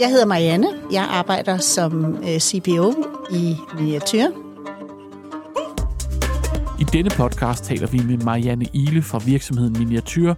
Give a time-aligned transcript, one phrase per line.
[0.00, 0.66] Jeg hedder Marianne.
[0.92, 2.94] Jeg arbejder som øh, CPO
[3.32, 4.26] i Miniatyr.
[6.80, 10.34] I denne podcast taler vi med Marianne Ile fra virksomheden Miniatyr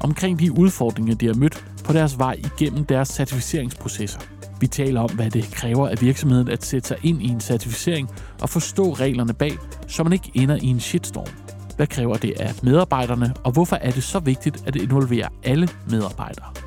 [0.00, 4.20] omkring de udfordringer, de har mødt på deres vej igennem deres certificeringsprocesser.
[4.60, 8.10] Vi taler om, hvad det kræver af virksomheden at sætte sig ind i en certificering
[8.42, 9.52] og forstå reglerne bag,
[9.86, 11.32] så man ikke ender i en shitstorm.
[11.76, 16.57] Hvad kræver det af medarbejderne, og hvorfor er det så vigtigt at involvere alle medarbejdere?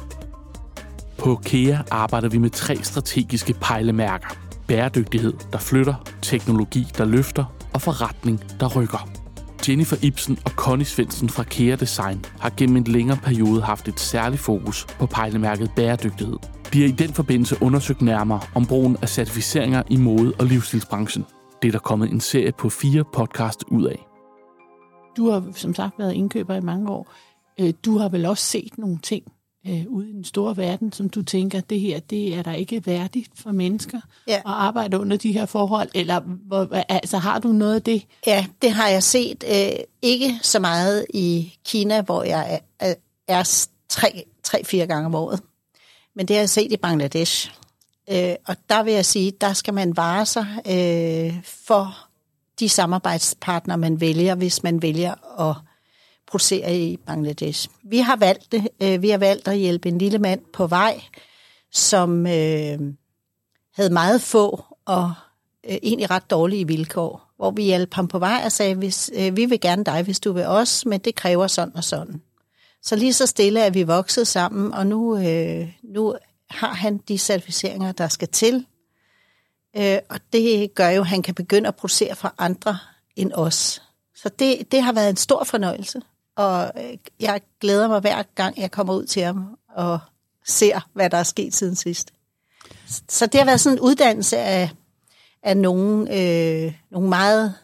[1.24, 4.28] På KEA arbejder vi med tre strategiske pejlemærker.
[4.68, 9.10] Bæredygtighed, der flytter, teknologi, der løfter, og forretning, der rykker.
[9.68, 14.00] Jennifer Ibsen og Connie Svendsen fra KEA Design har gennem en længere periode haft et
[14.00, 16.38] særligt fokus på pejlemærket bæredygtighed.
[16.74, 21.26] De har i den forbindelse undersøgt nærmere om brugen af certificeringer i mode- og livsstilsbranchen.
[21.62, 24.08] Det er der kommet en serie på fire podcast ud af.
[25.18, 27.14] Du har som sagt været indkøber i mange år.
[27.60, 29.24] Øh, du har vel også set nogle ting
[29.68, 32.86] øh, ude i den store verden, som du tænker, det her, det er der ikke
[32.86, 34.36] værdigt for mennesker Ja.
[34.36, 38.06] at arbejde under de her forhold, eller hvor, altså, har du noget af det?
[38.28, 39.44] Ja, det har jeg set.
[39.52, 39.70] Øh,
[40.02, 42.94] ikke så meget i Kina, hvor jeg er,
[43.28, 45.40] er, tre, tre, fire gange om året.
[46.16, 47.52] Men det har jeg set i Bangladesh.
[48.12, 51.98] Øh, og der vil jeg sige, der skal man vare sig øh, for
[52.60, 55.56] de samarbejdspartnere, man vælger, hvis man vælger at
[56.32, 57.70] producerer i Bangladesh.
[57.84, 58.68] Vi har valgt det.
[58.84, 61.02] Øh, vi har valgt at hjælpe en lille mand på vej,
[61.72, 62.80] som øh,
[63.74, 65.14] havde meget få og
[65.70, 69.38] øh, egentlig ret dårlige vilkår, hvor vi hjalp ham på vej og sagde, hvis, øh,
[69.38, 72.22] vi vil gerne dig, hvis du vil os, men det kræver sådan og sådan.
[72.82, 76.16] Så lige så stille er vi vokset sammen, og nu, øh, nu
[76.50, 78.66] har han de certificeringer, der skal til.
[79.78, 82.78] Øh, og det gør jo, at han kan begynde at producere for andre
[83.16, 83.82] end os.
[84.16, 86.02] Så det, det har været en stor fornøjelse,
[86.42, 90.00] og øh, jeg glæder mig hver gang, jeg kommer ud til ham og
[90.46, 92.14] ser, hvad der er sket siden sidst.
[93.10, 94.70] Så det har været sådan en uddannelse af,
[95.44, 97.56] af nogle, øh, nogle meget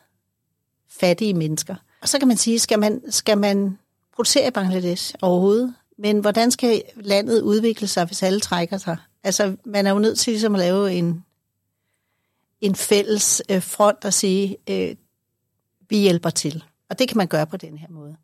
[0.90, 1.76] fattige mennesker.
[2.02, 3.78] Og så kan man sige, skal man, skal man
[4.16, 5.74] producere i Bangladesh overhovedet?
[5.98, 8.98] Men hvordan skal landet udvikle sig, hvis alle trækker sig?
[9.24, 11.26] Altså, man er jo nødt til ligesom at lave en,
[12.62, 14.96] en fælles øh, front og sige, øh,
[15.90, 16.64] vi hjælper til.
[16.90, 18.16] Og det kan man gøre på den her måde.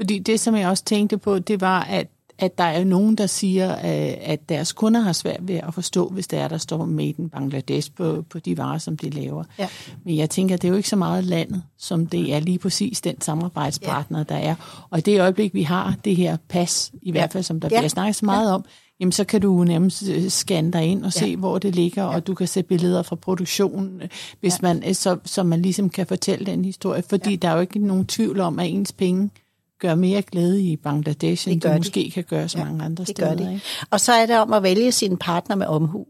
[0.00, 2.06] Fordi det, som jeg også tænkte på, det var, at,
[2.38, 6.08] at der er nogen, der siger, øh, at deres kunder har svært ved at forstå,
[6.08, 9.44] hvis der er, der står Made in Bangladesh på, på de varer, som de laver.
[9.58, 9.68] Ja.
[10.04, 13.00] Men jeg tænker, det er jo ikke så meget landet, som det er lige præcis
[13.00, 14.24] den samarbejdspartner, ja.
[14.24, 14.54] der er.
[14.90, 17.78] Og i det øjeblik, vi har det her pas, i hvert fald som der Ja.
[17.78, 18.64] bliver snakket så meget om,
[19.00, 21.20] jamen så kan du nærmest øh, scanne dig ind og Ja.
[21.20, 24.02] se, hvor det ligger, og du kan se billeder fra produktionen,
[24.40, 24.58] hvis Ja.
[24.62, 27.02] man, øh, så, så man ligesom kan fortælle den historie.
[27.10, 29.30] Fordi der er jo ikke nogen tvivl om, at ens penge
[29.80, 31.80] gør mere glæde i Bangladesh, end gør det de.
[31.80, 33.46] måske kan gøre så Ja, mange andre det gør steder.
[33.48, 33.54] de.
[33.54, 33.64] Ikke?
[33.90, 36.06] Og så er det om at vælge sine partner med omhu.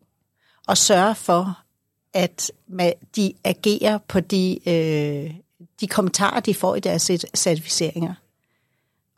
[0.66, 1.58] Og sørge for,
[2.14, 2.50] at
[3.16, 5.34] de agerer på de, øh,
[5.80, 8.14] de kommentarer, de får i deres cert- certificeringer.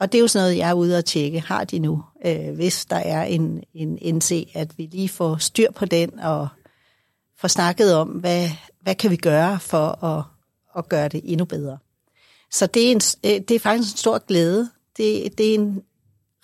[0.01, 1.41] Og det er jo sådan noget, jeg er ude at tjekke.
[1.41, 2.05] Har de nu?
[2.27, 6.49] Øh, hvis der er en, en NC, at vi lige får styr på den og
[7.39, 8.49] får snakket om, hvad,
[8.81, 10.25] hvad kan vi gøre for at,
[10.79, 11.79] at gøre det endnu bedre.
[12.53, 14.71] Så det er, en, øh, det er faktisk en stor glæde.
[14.97, 15.83] Det, det er en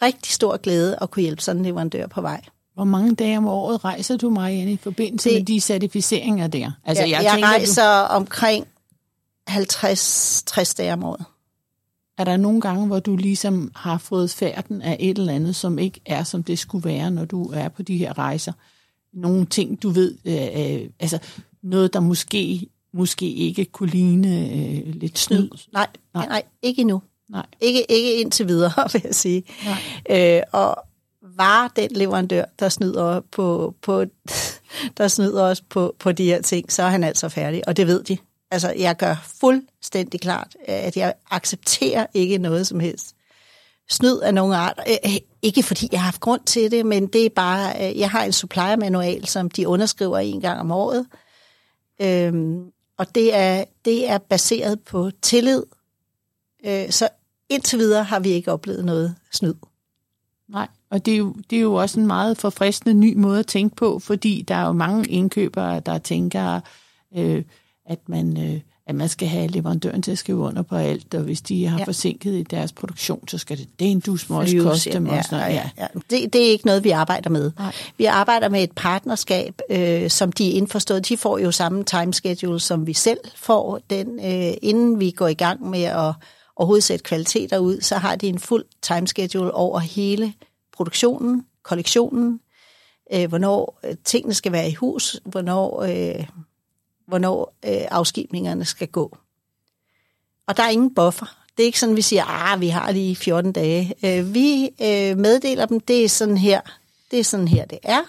[0.02, 2.44] rigtig stor glæde at kunne hjælpe sådan en leverandør på vej.
[2.74, 6.70] Hvor mange dage om året rejser du, Marianne, i forbindelse Det- med de certificeringer der?
[6.84, 8.66] Altså, jeg, jeg tænker, rejser omkring
[9.50, 11.18] 50-60 dage om året.
[11.20, 11.24] Du,
[12.18, 15.78] er der nogle gange, hvor du ligesom har fået færden af et eller andet, som
[15.78, 18.52] ikke er, som det skulle være, når du er på de her rejser?
[19.12, 20.34] Nogle ting, du ved, øh,
[20.82, 21.18] øh, altså
[21.62, 25.48] noget, der måske, måske ikke kunne ligne øh, lidt snyd?
[25.72, 26.26] Nej, Nej.
[26.26, 27.02] nej, ikke endnu.
[27.28, 27.46] Nej.
[27.60, 29.42] Ikke, ikke indtil videre, vil jeg sige.
[30.08, 30.36] Nej.
[30.36, 30.76] Øh, og
[31.36, 34.04] var den leverandør, der snyder, på, på,
[34.98, 37.86] der snyder os på, på de her ting, så er han altså færdig, og det
[37.86, 38.18] ved de.
[38.50, 43.14] Altså, jeg gør fuldstændig klart, at jeg accepterer ikke noget som helst
[43.90, 44.80] snyd af nogen art.
[44.88, 45.12] Øh,
[45.42, 48.24] Ikke fordi jeg har haft grund til det, men det er bare, øh, jeg har
[48.24, 51.06] en supplier-manual, som de underskriver en gang om året.
[52.02, 52.64] Øhm,
[52.98, 55.62] og det er, det er baseret på tillid.
[56.66, 57.08] Øh, så
[57.48, 59.54] indtil videre har vi ikke oplevet noget snyd.
[60.48, 63.46] Nej, og det er, jo, det er jo også en meget forfriskende ny måde at
[63.46, 66.60] tænke på, fordi der er jo mange indkøbere, der tænker,
[67.16, 67.44] øh,
[67.84, 71.22] at man, øh, at man skal have leverandøren til at skrive under på alt, og
[71.22, 71.84] hvis de har Ja.
[71.84, 75.06] forsinket i deres produktion, så skal det den du også Flyves, koste dem.
[75.06, 75.54] ja, og sådan noget.
[75.54, 75.86] ja, ja.
[76.10, 77.50] Det, det er ikke noget, vi arbejder med.
[77.58, 77.72] Nej.
[77.98, 81.08] Vi arbejder med et partnerskab, øh, som de er indforstået.
[81.08, 83.80] De får jo samme timeschedule, som vi selv får.
[83.90, 86.12] Den, øh, inden vi går i gang med at
[86.56, 90.32] overhovedet sætte kvaliteter ud, så har de en fuld timeschedule over hele
[90.76, 92.40] produktionen, kollektionen,
[93.14, 96.24] øh, hvornår øh, tingene skal være i hus, hvornår, øh,
[97.08, 99.18] hvornår øh, afskibningerne skal gå.
[100.46, 101.26] Og der er ingen buffer.
[101.56, 103.94] Det er ikke sådan, vi siger, ah, vi har lige 14 dage.
[104.04, 106.60] Øh, vi øh, meddeler dem, det er sådan her,
[107.10, 108.02] det er sådan her, det er.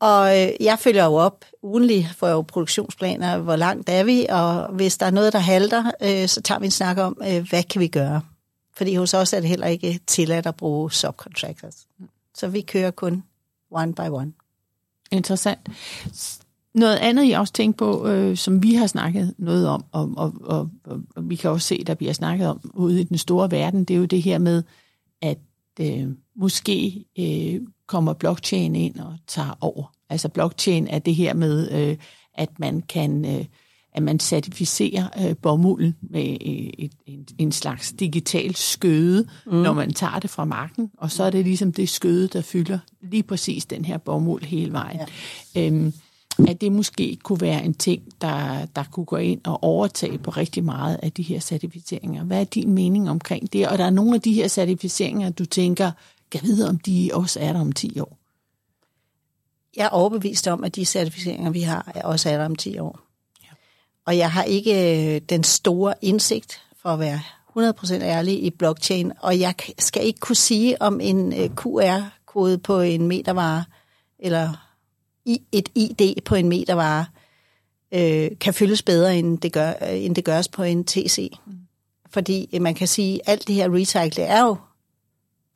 [0.00, 4.68] Og øh, jeg følger jo op ugenligt, får jo produktionsplaner, hvor langt er vi, og
[4.72, 7.62] hvis der er noget, der halter, øh, så tager vi en snak om, øh, hvad
[7.62, 8.20] kan vi gøre?
[8.76, 11.86] Fordi hos os er det heller ikke tilladt at bruge subcontractors.
[12.34, 13.24] Så vi kører kun
[13.70, 14.32] one by one.
[15.10, 15.68] Interessant.
[16.76, 20.32] Noget andet, jeg også tænker på, øh, som vi har snakket noget om, og, og,
[20.40, 23.50] og, og, og vi kan også se, der bliver snakket om ude i den store
[23.50, 24.62] verden, det er jo det her med,
[25.22, 25.38] at
[25.80, 29.92] øh, måske øh, kommer blockchain ind og tager over.
[30.10, 31.96] Altså blockchain er det her med, øh,
[32.34, 33.24] at man kan...
[33.24, 33.44] Øh,
[33.92, 39.52] at man certificerer øh, bomulden med et, et, en, en slags digital skøde, mm.
[39.52, 42.78] når man tager det fra marken, og så er det ligesom det skøde, der fylder
[43.02, 45.00] lige præcis den her bomuld hele vejen.
[45.54, 45.66] Ja.
[45.66, 45.92] Øhm,
[46.48, 50.30] at det måske kunne være en ting, der, der kunne gå ind og overtage på
[50.30, 52.24] rigtig meget af de her certificeringer.
[52.24, 53.68] Hvad er din mening omkring det?
[53.68, 55.90] Og der er nogle af de her certificeringer, du tænker,
[56.30, 58.18] kan vide, om de også er der om 10 år?
[59.76, 63.00] Jeg er overbevist om, at de certificeringer, vi har, også er der om 10 år.
[63.42, 63.48] Ja.
[64.06, 67.20] Og jeg har ikke øh, den store indsigt, for at være
[67.58, 72.80] 100% ærlig, i blockchain, og jeg skal ikke kunne sige, om en øh, QR-kode på
[72.80, 73.64] en metervare,
[74.18, 74.65] eller
[75.52, 77.06] et ID på en metervare,
[77.92, 81.30] øh, kan fyldes bedre, end det, gør, end det gøres på en TC.
[81.46, 81.52] Mm.
[82.10, 84.56] Fordi man kan sige, at alt det her recycle, det er jo,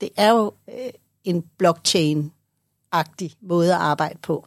[0.00, 0.90] det er jo øh,
[1.24, 4.46] en blockchain-agtig måde at arbejde på.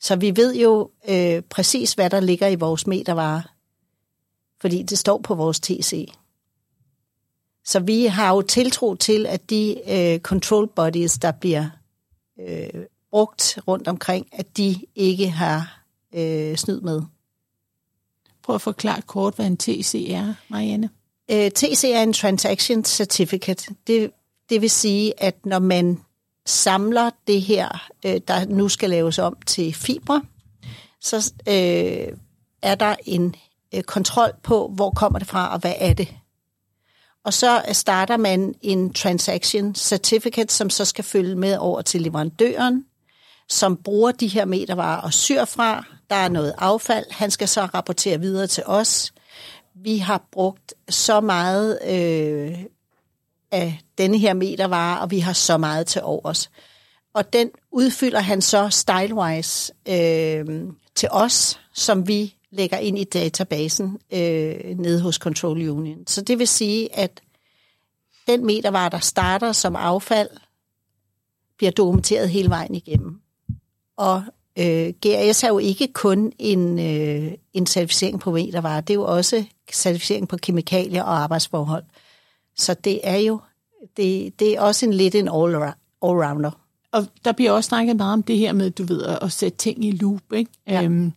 [0.00, 3.42] Så vi ved jo øh, præcis, hvad der ligger i vores metervare,
[4.60, 6.08] fordi det står på vores TC.
[7.64, 11.68] Så vi har jo tiltro til, at de øh, control bodies, der bliver
[12.40, 12.84] øh,
[13.16, 15.80] brugt rundt omkring, at de ikke har
[16.14, 17.02] øh, snyd med.
[18.42, 20.90] Prøv at forklare kort, hvad en TC er, Marianne.
[21.30, 23.74] Øh, TC er en Transaction Certificate.
[23.86, 24.10] Det,
[24.50, 26.00] det vil sige, at når man
[26.46, 30.22] samler det her, øh, der nu skal laves om til fibre,
[31.00, 32.18] så øh,
[32.62, 33.34] er der en
[33.74, 36.14] øh, kontrol på, hvor kommer det fra, og hvad er det.
[37.24, 42.84] Og så starter man en transaction certificate, som så skal følge med over til leverandøren,
[43.48, 45.84] som bruger de her metervarer og syr fra.
[46.10, 47.06] Der er noget affald.
[47.10, 49.12] Han skal så rapportere videre til os.
[49.74, 52.58] Vi har brugt så meget øh,
[53.50, 56.50] af denne her metervare, og vi har så meget til overs.
[57.14, 60.44] Og den udfylder han så stylewise øh,
[60.94, 66.06] til os, som vi lægger ind i databasen øh, nede hos Control Union.
[66.06, 67.20] Så det vil sige, at
[68.26, 70.28] den metervare, der starter som affald,
[71.56, 73.20] bliver dokumenteret hele vejen igennem.
[73.96, 74.22] Og
[74.58, 79.04] øh, GRS er jo ikke kun en, øh, en certificering på metervarer, det er jo
[79.04, 81.84] også certificering på kemikalier og arbejdsforhold.
[82.56, 83.40] Så det er jo
[83.96, 86.50] det, det er også en lidt en all-rounder.
[86.92, 89.84] Og der bliver også snakket meget om det her med, du ved, at sætte ting
[89.84, 90.50] i loop, ikke?
[90.66, 90.82] Ja.
[90.82, 91.12] Øhm,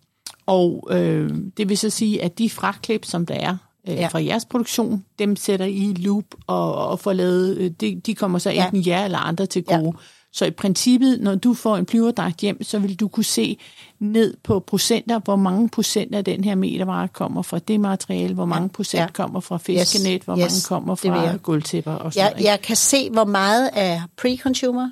[0.46, 4.08] og øh, det vil så sige, at de fraklip, som der er øh, ja.
[4.08, 8.40] fra jeres produktion, dem sætter I loop og, og får lavet, øh, de, de kommer
[8.40, 8.98] så enten ja.
[8.98, 9.86] jer eller andre til gode.
[9.86, 9.92] Ja.
[10.34, 13.58] Så i princippet, når du får en flyverdragt hjem, så vil du kunne se
[14.00, 18.46] ned på procenter, hvor mange procent af den her metervare kommer fra det materiale, hvor
[18.46, 19.08] mange procent ja.
[19.08, 20.26] kommer fra fiskenet, yes.
[20.26, 20.40] hvor yes.
[20.42, 22.46] mange kommer fra gulvtæpper og sådan jeg, noget.
[22.46, 24.90] Jeg kan se, hvor meget er pre-consumer,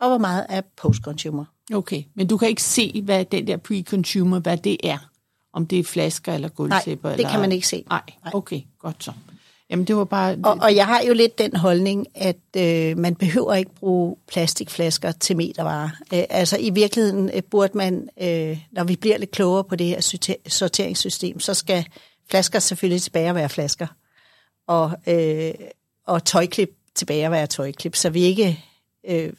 [0.00, 1.44] og hvor meget er post-consumer.
[1.74, 4.98] Okay, men du kan ikke se, hvad den der pre-consumer, hvad det er.
[5.52, 7.08] Om det er flasker eller gulvtæpper?
[7.08, 7.30] Nej, det eller...
[7.30, 7.84] kan man ikke se.
[7.88, 8.02] Nej,
[8.32, 9.12] okay, godt så.
[9.70, 10.38] Jamen, det var bare...
[10.44, 15.12] Og, og jeg har jo lidt den holdning, at øh, man behøver ikke bruge plastikflasker
[15.12, 15.90] til metervarer.
[16.14, 19.86] Øh, altså i virkeligheden øh, burde man, øh, når vi bliver lidt klogere på det
[19.86, 20.00] her
[20.46, 21.86] sorteringssystem, så skal
[22.30, 23.86] flasker selvfølgelig tilbage at være flasker.
[24.66, 25.54] Og, øh,
[26.06, 28.64] og tøjklip tilbage at være tøjklip, så vi ikke
[29.08, 29.32] øh,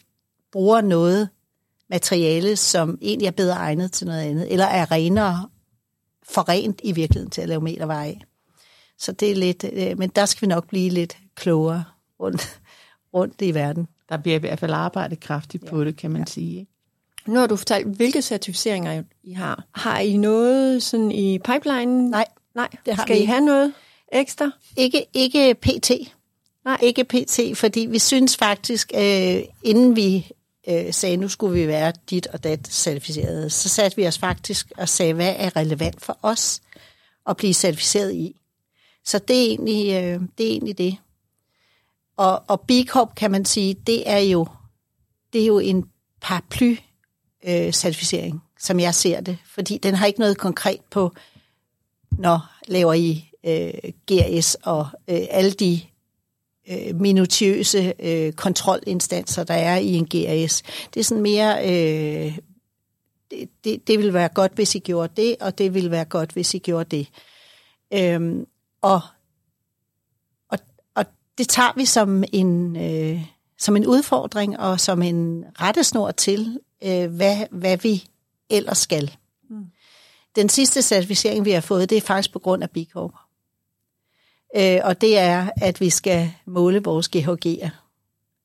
[0.51, 1.29] bruger noget
[1.89, 5.49] materiale, som egentlig er bedre egnet til noget andet, eller er renere
[6.23, 8.21] forrent i virkeligheden til at lave metervarer af.
[8.99, 11.83] Så det er lidt, øh, men der skal vi nok blive lidt klogere
[12.19, 12.59] rundt,
[13.13, 13.87] rundt i verden.
[14.09, 15.69] Der bliver i hvert fald arbejdet kraftigt ja.
[15.69, 16.25] på det, kan man ja.
[16.25, 16.59] sige.
[16.59, 16.71] Ikke?
[17.25, 19.63] Nu har du fortalt, hvilke certificeringer I har.
[19.75, 22.09] Har I noget sådan i pipeline?
[22.09, 22.25] Nej.
[22.55, 23.73] Nej, det har skal vi I have noget
[24.11, 24.51] ekstra?
[24.77, 25.91] Ikke, ikke PT.
[26.65, 26.77] Nej.
[26.81, 30.31] Ikke PT, fordi vi synes faktisk, øh, inden vi
[30.69, 34.71] øh, sagde, nu skulle vi være dit og dat certificeret, så satte vi os faktisk
[34.77, 36.61] og sagde, hvad er relevant for os
[37.29, 38.38] at blive certificeret i.
[39.09, 40.45] Så det er egentlig, øh, det.
[40.45, 40.97] Er egentlig det.
[42.17, 44.47] Og, og B Corp, kan man sige, det er jo,
[45.33, 45.89] det er jo en
[46.21, 49.37] paraply-certificering, øh, som jeg ser det.
[49.45, 51.11] Fordi den har ikke noget konkret på,
[52.11, 53.73] når laver I øh,
[54.07, 55.81] GRS og øh, alle de
[56.69, 60.61] øh, minutiøse øh, kontrolinstanser, der er i en GRS.
[60.93, 62.37] Det er sådan mere, øh,
[63.31, 66.31] det, det, det vil være godt, hvis I gjorde det, og det vil være godt,
[66.31, 67.07] hvis I gjorde det.
[67.93, 68.45] Øhm,
[68.81, 69.01] og,
[70.49, 70.59] og,
[70.95, 71.05] og
[71.37, 73.21] det tager vi som en, øh,
[73.57, 78.03] som en udfordring og som en rettesnor til, øh, hvad, hvad vi
[78.49, 79.15] ellers skal.
[79.49, 79.65] Mm.
[80.35, 83.11] Den sidste certificering, vi har fået, det er faktisk på grund af B Corp.
[84.55, 87.69] Øh, og det er, at vi skal måle vores GHG'er,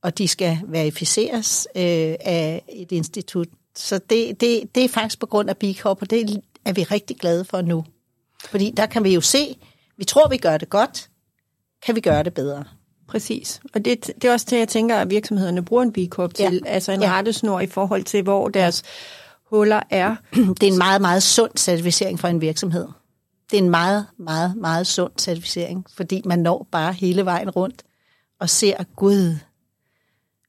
[0.03, 3.49] og de skal verificeres øh, af et institut.
[3.77, 6.83] Så det, det, det er faktisk på grund af B Corp, og det er vi
[6.83, 7.85] rigtig glade for nu.
[8.45, 9.57] Fordi der kan vi jo se,
[9.97, 11.11] vi tror, vi gør det godt,
[11.87, 12.65] kan vi gøre det bedre.
[13.09, 13.61] Præcis.
[13.75, 16.61] Og det, det er også det, jeg tænker, at virksomhederne bruger en B Corp til.
[16.65, 16.71] Ja.
[16.71, 17.13] Altså en ja.
[17.13, 18.83] rettesnor i forhold til, hvor deres
[19.45, 20.17] huller er.
[20.61, 22.89] Det er en meget, meget sund certificering for en virksomhed.
[23.51, 27.83] Det er en meget, meget, meget sund certificering, fordi man når bare hele vejen rundt
[28.39, 29.37] og ser, Gud,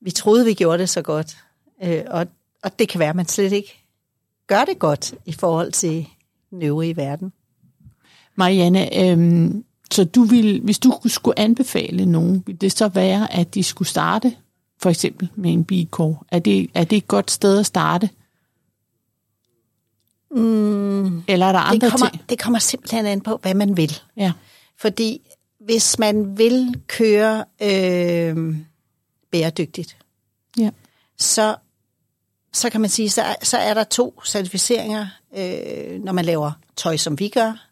[0.01, 1.37] vi troede, vi gjorde det så godt.
[1.83, 2.27] Øh, og,
[2.63, 3.85] og det kan være, at man slet ikke
[4.47, 6.07] gør det godt i forhold til
[6.49, 7.33] den øvrige verden.
[8.35, 13.53] Marianne, øhm, så du vil, hvis du skulle anbefale nogen, vil det så være, at
[13.55, 14.35] de skulle starte
[14.81, 16.25] for eksempel med en bikår?
[16.31, 18.09] Er det, er det et godt sted at starte?
[20.31, 22.29] Mm, Eller er der andre det kommer, ting?
[22.29, 23.99] Det kommer simpelthen an på, hvad man vil.
[24.17, 24.31] Ja.
[24.77, 25.21] Fordi
[25.59, 28.55] hvis man vil køre øh,
[29.31, 29.97] bæredygtigt,
[30.57, 30.69] Ja.
[31.17, 31.55] så,
[32.53, 36.51] så kan man sige, så, er- så er der to certificeringer, øh, når man laver
[36.75, 37.67] tøj, som vi gør,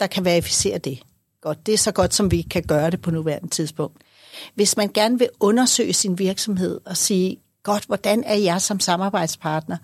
[0.00, 0.98] der kan verificere det.
[1.40, 4.02] Godt, det er så godt, som vi kan gøre det på nuværende tidspunkt.
[4.54, 9.76] Hvis man gerne vil undersøge sin virksomhed og sige, godt, hvordan er jeg som samarbejdspartner?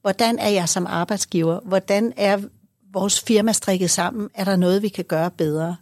[0.00, 1.60] Hvordan er jeg som arbejdsgiver?
[1.64, 2.38] Hvordan er
[2.92, 4.28] vores firma strikket sammen?
[4.34, 5.76] Er der noget, vi kan gøre bedre?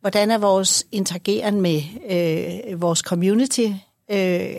[0.00, 3.66] Hvordan er vores interageren med øh, vores community?
[4.10, 4.56] Øh,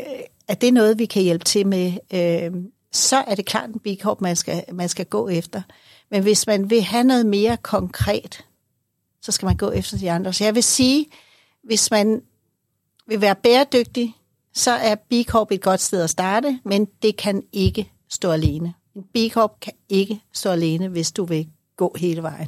[0.47, 1.93] er det noget, vi kan hjælpe til med?
[2.13, 5.61] Øh, så er det klart en B Corp, man skal, man skal gå efter.
[6.11, 8.45] Men hvis man vil have noget mere konkret,
[9.27, 10.33] så skal man gå efter de andre.
[10.33, 11.05] Så jeg vil sige,
[11.63, 12.21] hvis man
[13.07, 14.13] vil være bæredygtig,
[14.53, 18.73] så er B Corp et godt sted at starte, men det kan ikke stå alene.
[18.95, 22.47] En B Corp kan ikke stå alene, hvis du vil gå hele vejen.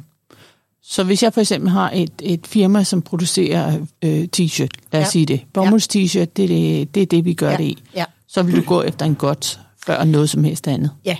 [0.82, 5.04] Så hvis jeg for eksempel har et, et firma, som producerer øh, t-shirt, lad os
[5.06, 5.10] Ja.
[5.10, 7.56] sige det, bomulds t-shirt, det er det, det er det, vi gør Ja.
[7.56, 10.90] det i, Ja, så vil du gå efter en godt før noget som helst andet.
[11.04, 11.16] Ja.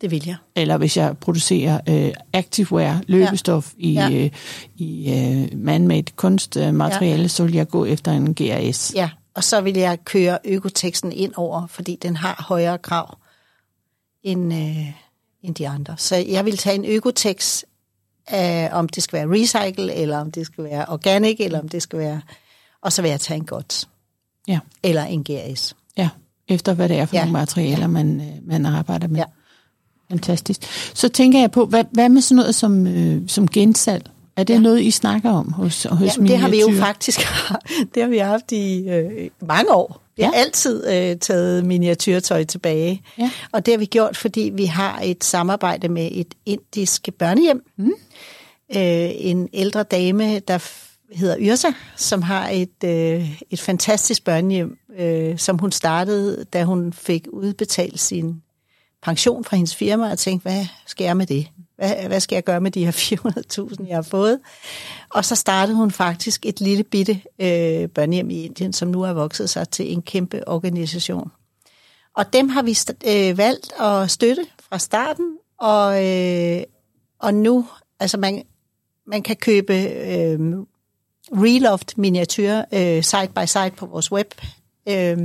[0.00, 0.36] Det vil jeg.
[0.56, 4.10] Eller hvis jeg producerer øh, activewear, løbestof i, Ja.
[4.10, 4.30] øh,
[4.76, 7.28] i øh, man-made kunstmateriale, ja.
[7.28, 8.92] så vil jeg gå efter en GRS.
[8.94, 13.18] Ja, og så vil jeg køre økoteksten ind over, fordi den har højere krav
[14.22, 14.86] end, øh,
[15.42, 15.94] end de andre.
[15.98, 17.64] Så jeg vil tage en økotekst,
[18.34, 21.82] øh, om det skal være recycle, eller om det skal være organic, eller om det
[21.82, 22.20] skal være...
[22.82, 23.88] Og så vil jeg tage en godt.
[24.48, 24.58] Ja.
[24.82, 25.76] Eller en GRS.
[25.96, 26.08] Ja,
[26.48, 27.20] efter hvad det er for Ja.
[27.20, 29.16] nogle materialer, man, øh, man arbejder med.
[29.16, 29.24] Ja.
[30.10, 30.60] Fantastisk.
[30.94, 34.06] Så tænker jeg på, hvad, hvad med sådan noget som, øh, som gensalg?
[34.36, 34.58] Er det ja.
[34.58, 34.62] Ja.
[34.62, 37.20] noget, I snakker om hos, hos Jamen, det har vi jo faktisk
[37.94, 40.02] det har vi haft i øh, mange år.
[40.16, 40.38] Vi har Ja.
[40.40, 43.02] altid øh, taget miniatyrtøj tilbage.
[43.18, 43.30] Ja.
[43.52, 47.62] Og det har vi gjort, fordi vi har et samarbejde med et indisk børnehjem.
[47.76, 47.92] Mm.
[48.76, 50.58] Øh, en ældre dame, der
[51.12, 56.92] hedder Yrsa, som har et, øh, et fantastisk børnehjem, øh, som hun startede, da hun
[56.92, 58.42] fik udbetalt sin
[59.02, 61.48] pension fra hendes firma, og tænkte, hvad skal jeg med det?
[61.76, 62.92] Hvad, hvad skal jeg gøre med de her
[63.72, 64.40] 400.000, jeg har fået?
[65.14, 69.12] Og så startede hun faktisk et lille bitte øh, børnehjem i Indien, som nu er
[69.12, 71.30] vokset sig til en kæmpe organisation.
[72.16, 76.62] Og dem har vi st- øh, valgt at støtte fra starten, og, øh,
[77.18, 77.66] og nu,
[78.00, 78.42] altså man,
[79.06, 80.38] man kan købe øh,
[81.32, 84.34] Reloft miniatyr øh, side by side på vores web.
[84.88, 85.18] Øh,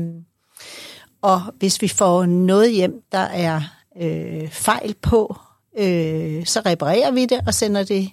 [1.24, 3.62] og hvis vi får noget hjem, der er
[4.01, 5.36] øh, fejl på,
[5.77, 8.10] øh, så reparerer vi det og sender det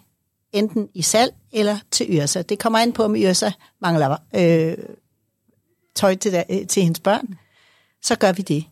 [0.52, 2.43] enten i salg eller til Yrsa.
[2.43, 3.50] Det kommer ind på, om Yrsa
[3.81, 4.76] mangler øh,
[5.95, 7.38] tøj til, der, øh, til hendes børn.
[8.02, 8.64] Så gør vi det.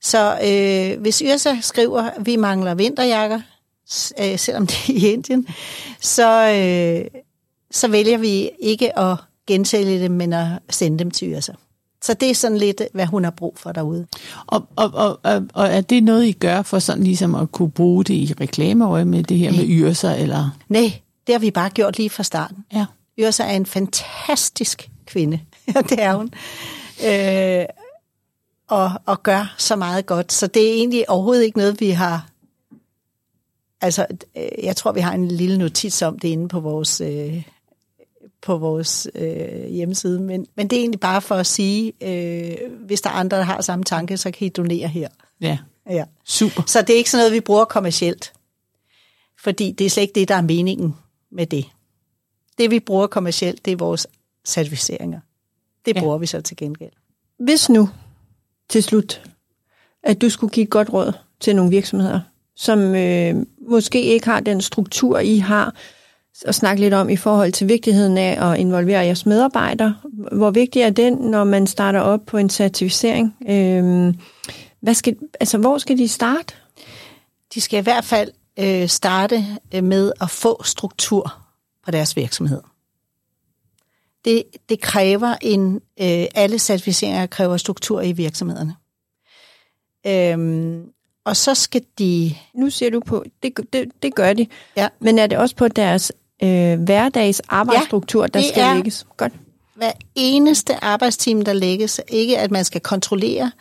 [0.00, 3.40] Så øh, hvis Yrsa skriver, at vi mangler vinterjakker,
[4.20, 5.46] øh, selvom det er i Indien,
[6.00, 7.20] så, øh,
[7.70, 9.16] så vælger vi ikke at
[9.46, 11.52] gensælge dem, men at sende dem til Yrsa.
[12.02, 14.06] Så det er sådan lidt, hvad hun har brug for derude.
[14.46, 17.70] Og, og, og, og, og er det noget, I gør for sådan ligesom at kunne
[17.70, 20.12] bruge det i reklameøje med det her med yrser?
[20.12, 20.50] Eller?
[20.68, 22.64] Nej, det har vi bare gjort lige fra starten.
[22.72, 22.86] Ja.
[23.18, 25.40] Yrsa er en fantastisk kvinde.
[25.88, 26.30] Det er hun.
[27.06, 27.66] Øh,
[28.68, 30.32] og, og gør så meget godt.
[30.32, 32.28] Så det er egentlig overhovedet ikke noget, vi har...
[33.80, 34.06] Altså,
[34.36, 37.42] øh, jeg tror, vi har en lille notits om det inde på vores, øh,
[38.42, 42.56] på vores øh, hjemmeside, men, men det er egentlig bare for at sige, øh,
[42.86, 45.08] hvis der er andre, der har samme tanke, så kan I donere her.
[45.40, 45.58] Ja,
[45.90, 46.04] Ja.
[46.24, 46.62] super.
[46.66, 48.32] Så det er ikke sådan noget, vi bruger kommercielt.
[49.38, 50.94] Fordi det er slet ikke det, der er meningen
[51.32, 51.64] med det.
[52.58, 54.06] Det, vi bruger kommercielt, det er vores
[54.46, 55.20] certificeringer.
[55.86, 56.00] Det Ja.
[56.00, 56.90] bruger vi så til gengæld.
[57.38, 57.88] Hvis nu,
[58.68, 59.22] til slut,
[60.02, 62.20] at du skulle give et godt råd til nogle virksomheder,
[62.56, 63.34] som øh,
[63.68, 65.74] måske ikke har den struktur, I har,
[66.46, 69.96] og snakke lidt om i forhold til vigtigheden af at involvere jeres medarbejdere.
[70.32, 73.36] Hvor vigtig er den, når man starter op på en certificering?
[73.48, 74.14] Øh,
[74.80, 76.54] hvad skal, altså, hvor skal de starte?
[77.54, 81.34] De skal i hvert fald øh, starte øh, med at få struktur
[81.84, 82.60] på deres virksomhed.
[84.24, 88.74] Det, det kræver en, øh, alle certificeringer kræver struktur i virksomhederne.
[90.06, 90.84] Øhm,
[91.24, 94.46] og så skal de, Nu ser du på, det, det, det gør de,
[94.76, 96.12] ja, men er det også på deres
[96.42, 99.06] øh, hverdags arbejdsstruktur, der det skal lægges?
[99.16, 99.32] Godt.
[99.74, 103.52] hver eneste arbejdstime, der lægges, ikke at man skal kontrollere,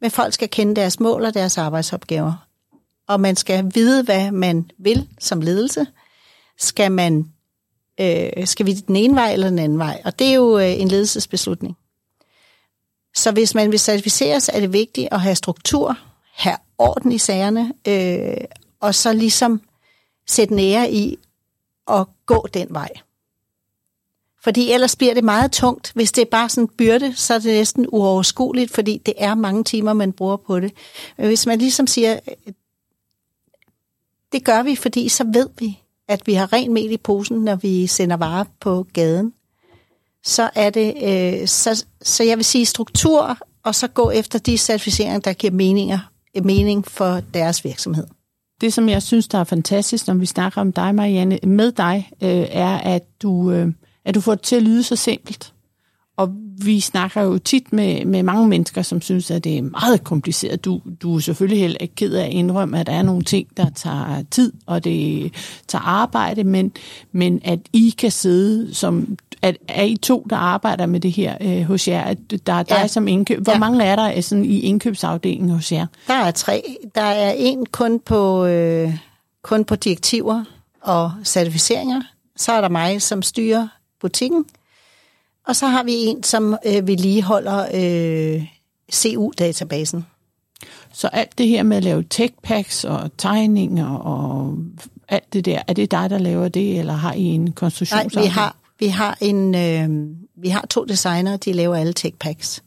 [0.00, 2.46] men folk skal kende deres mål og deres arbejdsopgaver.
[3.08, 5.86] Og man skal vide, hvad man vil som ledelse.
[6.58, 7.30] Skal man
[8.00, 10.02] øh, skal vi den ene vej eller den anden vej?
[10.04, 11.76] Og det er jo øh, en ledelsesbeslutning.
[13.14, 15.98] Så hvis man vil certificeres, er det vigtigt at have struktur,
[16.34, 18.44] have orden i sagerne, øh,
[18.80, 19.60] og så ligesom
[20.26, 21.18] sætte nære i
[21.90, 22.90] at gå den vej.
[24.42, 25.92] Fordi ellers bliver det meget tungt.
[25.94, 29.34] Hvis det er bare sådan en byrde, så er det næsten uoverskueligt, fordi det er
[29.34, 30.72] mange timer, man bruger på det.
[31.16, 32.18] Men hvis man ligesom siger,
[34.32, 35.78] det gør vi, fordi så ved vi,
[36.08, 39.32] at vi har ren mel i posen, når vi sender varer på gaden,
[40.24, 44.58] så er det, øh, så, så jeg vil sige struktur, og så gå efter de
[44.58, 45.98] certificeringer, der giver meninger,
[46.42, 48.06] mening for deres virksomhed.
[48.60, 52.10] Det, som jeg synes, der er fantastisk, når vi snakker om dig, Marianne, med dig,
[52.22, 53.72] øh, er, at du, øh,
[54.04, 55.52] at du får det til at lyde så simpelt.
[56.16, 56.28] Og
[56.64, 60.64] vi snakker jo tit med, med mange mennesker, som synes, at det er meget kompliceret.
[60.64, 63.56] Du, du er selvfølgelig heller ikke ked af at indrømme, at der er nogle ting,
[63.56, 65.32] der tager tid, og det
[65.68, 66.72] tager arbejde, men,
[67.12, 69.16] men at I kan sidde som...
[69.46, 72.02] At, er I to, der arbejder med det her øh, hos jer?
[72.02, 72.86] At der er dig Ja.
[72.86, 73.40] som indkøb.
[73.42, 73.58] Hvor Ja.
[73.58, 75.86] mange er der øh, sådan, i indkøbsafdelingen hos jer?
[76.06, 76.76] Der er tre.
[76.94, 78.94] Der er en kun på, øh,
[79.42, 80.44] kun på direktiver
[80.80, 82.02] og certificeringer.
[82.36, 83.68] Så er der mig, som styrer
[84.00, 84.44] butikken.
[85.46, 88.46] Og så har vi en, som øh, vedligeholder øh,
[88.92, 90.06] CU-databasen.
[90.92, 94.54] Så alt det her med at lave tech-packs og tegninger og
[95.08, 98.24] alt det der, er det dig, der laver det, eller har I en Nej, konstruktionsafdeling?
[98.24, 102.62] vi har, vi har, en, øh, vi har to designere, de laver alle tech-packs.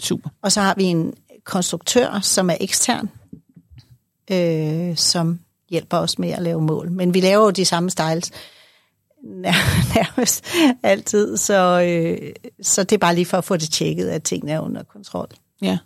[0.00, 0.30] Super.
[0.42, 3.10] Og så har vi en konstruktør, som er ekstern,
[4.30, 6.90] øh, som hjælper os med at lave mål.
[6.90, 8.30] Men vi laver jo de samme styles
[9.44, 10.44] nær- nærmest
[10.82, 14.52] altid, så, øh, så det er bare lige for at få det tjekket, at tingene
[14.52, 15.28] er under kontrol.
[15.62, 15.78] Ja.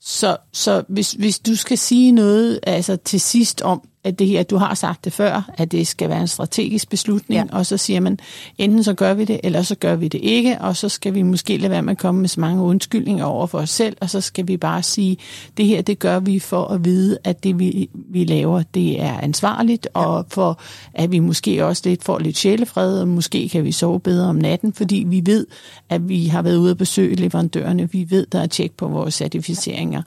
[0.00, 4.42] Så, så hvis, hvis du skal sige noget altså til sidst om, at det her,
[4.42, 7.44] du har sagt det før, at det skal være en strategisk beslutning, Ja.
[7.52, 7.58] ja.
[7.58, 8.18] og så siger man,
[8.58, 11.22] enten så gør vi det, eller så gør vi det ikke, og så skal vi
[11.22, 14.10] måske lade være med at komme med så mange undskyldninger over for os selv, og
[14.10, 15.16] så skal vi bare sige,
[15.56, 19.20] det her, det gør vi for at vide, at det vi, vi laver, det er
[19.20, 20.00] ansvarligt, ja.
[20.00, 20.60] og for
[20.94, 24.36] at vi måske også lidt får lidt sjælefred, og måske kan vi sove bedre om
[24.36, 25.46] natten, fordi vi ved,
[25.88, 29.14] at vi har været ude at besøge leverandørerne, vi ved, der er tjek på vores
[29.14, 30.02] certificeringer,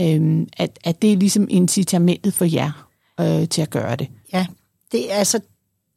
[0.00, 2.89] øhm, at, at det er ligesom incitamentet for jer
[3.20, 4.08] øh, til at gøre det.
[4.32, 4.46] Ja,
[4.92, 5.40] det er altså,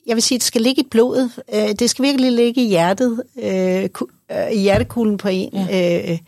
[0.05, 1.31] jeg vil sige, det skal ligge i blodet.
[1.53, 3.89] Øh, det skal virkelig ligge i hjertet, øh,
[4.31, 6.11] øh, i hjertekuglen på en, ja.
[6.11, 6.19] øh,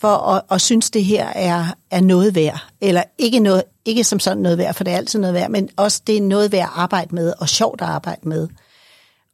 [0.00, 2.66] for at, at synes, det her er, er noget værd.
[2.80, 5.68] Eller ikke, noget, ikke som sådan noget værd, for det er altid noget værd, men
[5.76, 8.48] også det er noget værd at arbejde med, og sjovt at arbejde med.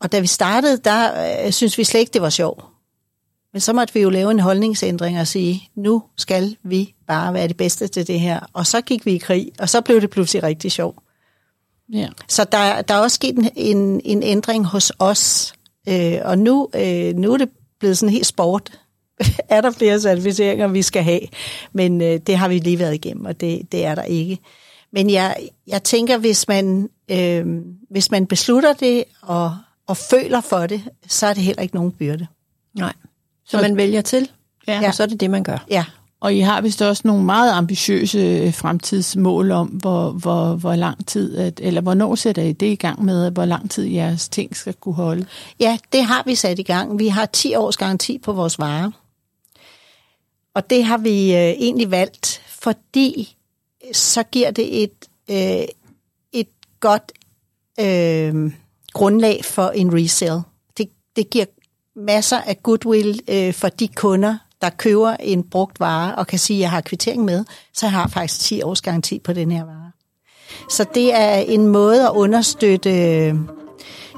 [0.00, 2.64] Og da vi startede, der øh, synes vi slet ikke, det var sjovt.
[3.52, 7.48] Men så måtte vi jo lave en holdningsændring og sige, nu skal vi bare være
[7.48, 8.40] det bedste til det her.
[8.52, 10.98] Og så gik vi i krig, og så blev det pludselig rigtig sjovt.
[11.92, 12.08] Ja.
[12.28, 15.54] Så der, der er også sket en, en, en ændring hos os,
[15.88, 17.48] øh, og nu, øh, nu er det
[17.80, 18.80] blevet sådan helt sport.
[19.48, 21.20] er der flere certificeringer, vi skal have?
[21.72, 24.38] Men øh, det har vi lige været igennem, og det, det er der ikke.
[24.92, 25.36] Men jeg,
[25.66, 27.46] jeg tænker, hvis man, øh,
[27.90, 31.92] hvis man beslutter det og, og føler for det, så er det heller ikke nogen
[31.92, 32.26] byrde.
[32.74, 32.92] Nej.
[33.52, 34.30] Så man vælger til,
[34.68, 34.88] Ja.
[34.88, 35.64] og så er det det, man gør.
[35.70, 35.84] Ja,
[36.20, 41.06] Og I har vist også nogle meget ambitiøse øh, fremtidsmål om, hvor, hvor, hvor lang
[41.06, 44.56] tid, at, eller hvornår sætter I det i gang med, hvor lang tid jeres ting
[44.56, 45.26] skal kunne holde?
[45.60, 46.98] Ja, det har vi sat i gang.
[46.98, 48.90] Vi har 10 års garanti på vores varer.
[50.54, 53.36] Og det har vi øh, egentlig valgt, fordi
[53.92, 55.64] så giver det et, øh,
[56.32, 56.48] et
[56.80, 57.12] godt
[57.80, 58.52] øh,
[58.92, 60.42] grundlag for en resale.
[60.76, 61.44] Det, det giver
[61.96, 66.56] masser af goodwill øh, for de kunder, der køber en brugt vare og kan sige,
[66.56, 69.64] at jeg har kvittering med, så jeg har faktisk 10 års garanti på den her
[69.64, 69.90] vare.
[70.70, 73.34] Så det er en måde at understøtte øh,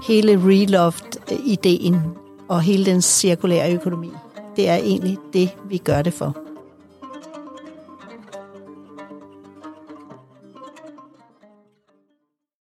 [0.09, 2.01] hele Reloft-ideen
[2.49, 4.11] og hele den cirkulære økonomi.
[4.57, 6.44] Det er egentlig det, vi gør det for.